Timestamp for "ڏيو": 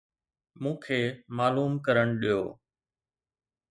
2.21-2.41